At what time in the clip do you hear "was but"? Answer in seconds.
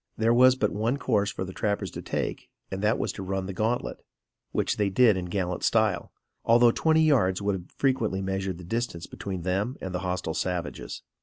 0.33-0.71